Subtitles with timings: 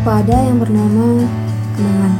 [0.00, 1.28] Pada yang bernama
[1.76, 2.14] kenangan.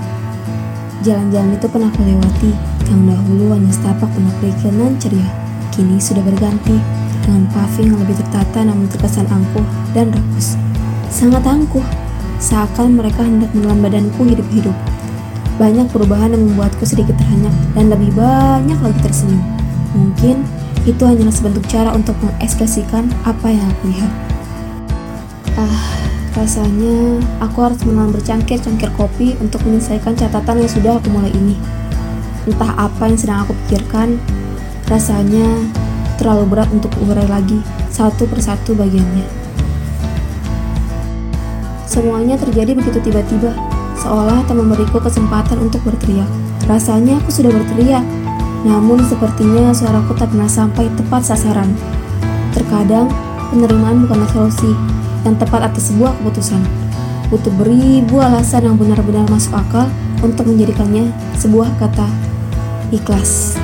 [1.01, 2.53] Jalan-jalan itu pernah aku lewati,
[2.93, 5.25] yang dahulu hanya setapak penuh periklanan ceria.
[5.73, 6.77] Kini sudah berganti
[7.25, 9.65] dengan paving yang lebih tertata namun terkesan angkuh
[9.97, 10.61] dan rakus.
[11.09, 11.81] Sangat angkuh,
[12.37, 14.77] seakan mereka hendak menelan badanku hidup-hidup.
[15.57, 19.41] Banyak perubahan yang membuatku sedikit terhenyak dan lebih banyak lagi tersenyum.
[19.97, 20.45] Mungkin
[20.85, 24.13] itu hanyalah sebentuk cara untuk mengekspresikan apa yang aku lihat.
[25.57, 26.00] Ah,
[26.31, 31.59] rasanya aku harus menelan bercangkir-cangkir kopi untuk menyelesaikan catatan yang sudah aku mulai ini.
[32.47, 34.17] Entah apa yang sedang aku pikirkan,
[34.87, 35.47] rasanya
[36.17, 37.59] terlalu berat untuk urai lagi
[37.91, 39.27] satu persatu bagiannya.
[41.91, 43.51] Semuanya terjadi begitu tiba-tiba,
[43.99, 46.31] seolah tak memberiku kesempatan untuk berteriak.
[46.71, 48.07] Rasanya aku sudah berteriak,
[48.63, 51.75] namun sepertinya suaraku tak pernah sampai tepat sasaran.
[52.55, 53.11] Terkadang,
[53.51, 56.63] penerimaan bukanlah solusi yang tepat atas sebuah keputusan.
[57.31, 59.87] Butuh beribu alasan yang benar-benar masuk akal
[60.21, 62.09] untuk menjadikannya sebuah kata
[62.91, 63.57] ikhlas.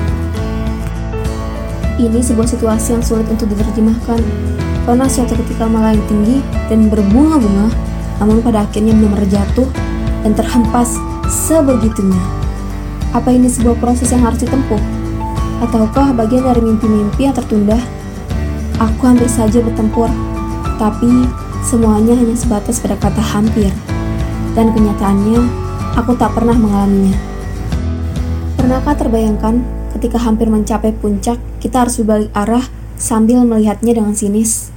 [1.97, 4.21] Ini sebuah situasi yang sulit untuk diterjemahkan.
[4.87, 6.39] Karena suatu ketika malah yang tinggi
[6.71, 7.67] dan berbunga-bunga,
[8.23, 9.67] namun pada akhirnya benar-benar jatuh
[10.23, 10.95] dan terhempas
[11.27, 12.21] sebegitunya.
[13.11, 14.79] Apa ini sebuah proses yang harus ditempuh?
[15.59, 17.81] Ataukah bagian dari mimpi-mimpi yang tertunda?
[18.77, 20.07] Aku hampir saja bertempur,
[20.77, 21.25] tapi
[21.67, 23.67] semuanya hanya sebatas pada kata hampir.
[24.55, 25.43] Dan kenyataannya,
[25.99, 27.11] aku tak pernah mengalaminya.
[28.55, 29.59] Pernahkah terbayangkan
[29.99, 32.63] ketika hampir mencapai puncak, kita harus berbalik arah
[32.95, 34.71] sambil melihatnya dengan sinis?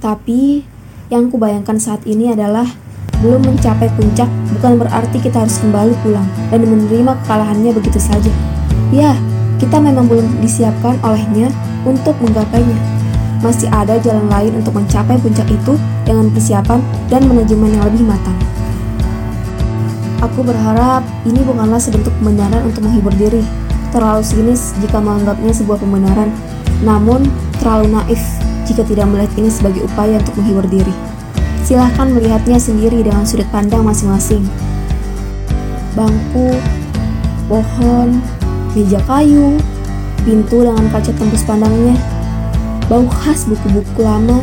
[0.00, 0.64] Tapi,
[1.12, 2.64] yang kubayangkan saat ini adalah
[3.20, 8.32] belum mencapai puncak bukan berarti kita harus kembali pulang dan menerima kekalahannya begitu saja.
[8.88, 9.12] Ya,
[9.60, 11.52] kita memang belum disiapkan olehnya
[11.84, 12.99] untuk menggapainya.
[13.40, 18.36] Masih ada jalan lain untuk mencapai puncak itu dengan persiapan dan manajemen yang lebih matang.
[20.20, 23.40] Aku berharap ini bukanlah sebentuk pembenaran untuk menghibur diri.
[23.88, 26.28] Terlalu sinis jika menganggapnya sebuah pembenaran,
[26.84, 27.24] namun
[27.56, 28.20] terlalu naif
[28.68, 30.92] jika tidak melihat ini sebagai upaya untuk menghibur diri.
[31.64, 34.44] Silahkan melihatnya sendiri dengan sudut pandang masing-masing.
[35.96, 36.52] Bangku,
[37.48, 38.20] pohon,
[38.76, 39.56] meja kayu,
[40.22, 41.96] pintu dengan kaca tembus pandangnya,
[42.90, 44.42] bau khas buku-buku lama,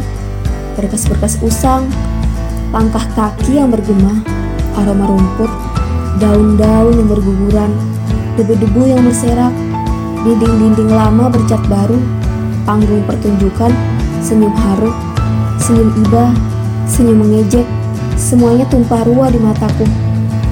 [0.80, 1.92] berkas-berkas usang,
[2.72, 4.24] langkah kaki yang bergema,
[4.80, 5.52] aroma rumput,
[6.24, 7.72] daun-daun yang berguguran,
[8.40, 9.52] debu-debu yang berserak,
[10.24, 12.00] dinding-dinding lama bercat baru,
[12.64, 13.76] panggung pertunjukan,
[14.24, 14.96] senyum haru,
[15.60, 16.32] senyum iba,
[16.88, 17.68] Senyum mengejek,
[18.16, 19.84] semuanya tumpah ruah di mataku.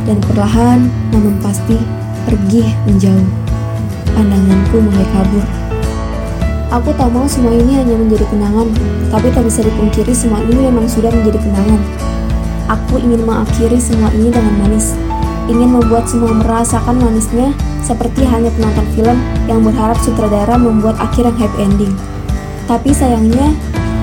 [0.04, 1.80] Dan perlahan, namun pasti,
[2.28, 3.30] pergi menjauh.
[4.12, 5.65] Pandanganku mulai kabur.
[6.76, 8.68] Aku tak mau semua ini hanya menjadi kenangan,
[9.08, 11.80] tapi tak bisa dipungkiri semua ini memang sudah menjadi kenangan.
[12.68, 14.92] Aku ingin mengakhiri semua ini dengan manis,
[15.48, 19.16] ingin membuat semua merasakan manisnya seperti hanya penonton film
[19.48, 21.96] yang berharap sutradara membuat akhir yang happy ending.
[22.68, 23.56] Tapi sayangnya,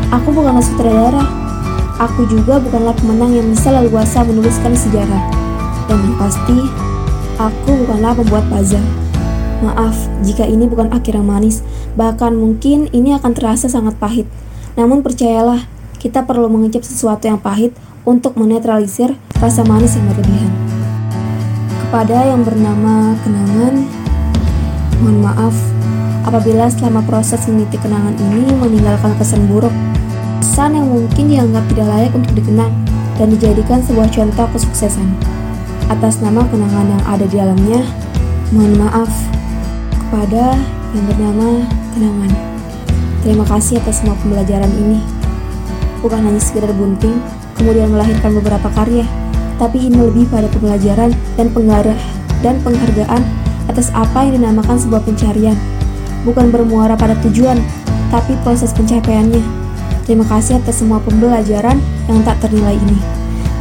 [0.08, 1.28] aku bukanlah sutradara.
[2.00, 5.20] Aku juga bukanlah pemenang yang bisa leluasa menuliskan sejarah.
[5.92, 6.56] Dan yang pasti,
[7.36, 9.11] aku bukanlah pembuat puzzle.
[9.62, 9.94] Maaf
[10.26, 11.62] jika ini bukan akhir yang manis,
[11.94, 14.26] bahkan mungkin ini akan terasa sangat pahit.
[14.74, 15.62] Namun percayalah,
[16.02, 17.70] kita perlu mengecap sesuatu yang pahit
[18.02, 20.50] untuk menetralisir rasa manis yang berlebihan.
[21.86, 23.86] Kepada yang bernama kenangan,
[24.98, 25.54] mohon maaf
[26.26, 29.74] apabila selama proses meniti kenangan ini meninggalkan kesan buruk
[30.52, 32.74] Kesan yang mungkin dianggap tidak layak untuk dikenang
[33.16, 35.08] dan dijadikan sebuah contoh kesuksesan.
[35.88, 37.80] Atas nama kenangan yang ada di dalamnya,
[38.52, 39.08] mohon maaf
[40.12, 40.60] kepada
[40.92, 41.64] yang bernama
[41.96, 42.32] kenangan.
[43.24, 45.00] Terima kasih atas semua pembelajaran ini.
[46.04, 47.16] Bukan hanya sekedar bunting,
[47.56, 49.08] kemudian melahirkan beberapa karya,
[49.56, 51.96] tapi ini lebih pada pembelajaran dan penggarah
[52.44, 53.24] dan penghargaan
[53.72, 55.56] atas apa yang dinamakan sebuah pencarian.
[56.28, 57.56] Bukan bermuara pada tujuan,
[58.12, 59.40] tapi proses pencapaiannya.
[60.04, 61.80] Terima kasih atas semua pembelajaran
[62.12, 63.00] yang tak ternilai ini.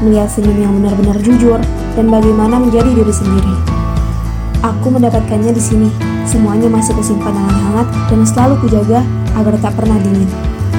[0.04, 1.64] Melihat senyum yang benar-benar jujur
[1.96, 3.81] dan bagaimana menjadi diri sendiri.
[4.62, 5.90] Aku mendapatkannya di sini.
[6.30, 9.02] Semuanya masih kusimpan dengan hangat dan selalu kujaga
[9.34, 10.30] agar tak pernah dingin.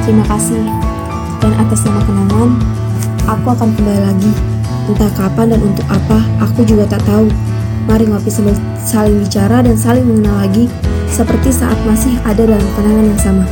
[0.07, 0.63] Terima kasih.
[1.43, 2.51] Dan atas nama kenangan,
[3.27, 4.31] aku akan kembali lagi.
[4.87, 7.27] Entah kapan dan untuk apa, aku juga tak tahu.
[7.91, 10.71] Mari ngopi sambil saling bicara dan saling mengenal lagi,
[11.11, 13.45] seperti saat masih ada dalam kenangan yang sama.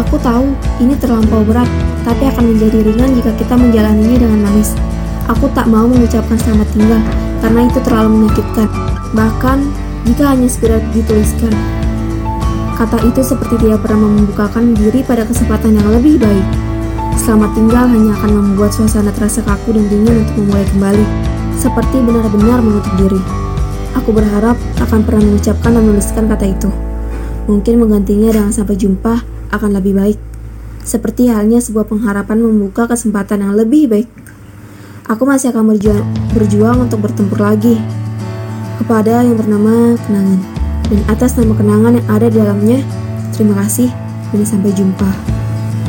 [0.00, 1.68] Aku tahu ini terlampau berat,
[2.08, 4.72] tapi akan menjadi ringan jika kita menjalaninya dengan manis.
[5.28, 7.04] Aku tak mau mengucapkan selamat tinggal
[7.42, 8.70] karena itu terlalu menyakitkan.
[9.12, 9.58] Bahkan
[10.06, 11.50] jika hanya sekedar dituliskan.
[12.78, 16.46] Kata itu seperti tidak pernah membukakan diri pada kesempatan yang lebih baik.
[17.18, 21.04] Selamat tinggal hanya akan membuat suasana terasa kaku dan dingin untuk memulai kembali,
[21.60, 23.20] seperti benar-benar menutup diri.
[24.00, 26.70] Aku berharap akan pernah mengucapkan dan menuliskan kata itu.
[27.46, 29.22] Mungkin menggantinya dengan sampai jumpa
[29.52, 30.18] akan lebih baik.
[30.82, 34.08] Seperti halnya sebuah pengharapan membuka kesempatan yang lebih baik.
[35.12, 37.76] Aku masih akan berjuang, berjuang untuk bertempur lagi
[38.80, 40.40] kepada yang bernama kenangan.
[40.88, 42.80] Dan atas nama kenangan yang ada di dalamnya,
[43.36, 43.92] terima kasih
[44.32, 45.41] dan sampai jumpa.